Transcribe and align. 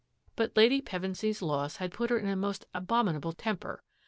But 0.35 0.57
Lady 0.57 0.81
Pevensy's 0.81 1.43
loss 1.43 1.75
had 1.75 1.91
put 1.93 2.09
hei 2.09 2.55
abominable 2.73 3.33
temper. 3.33 3.83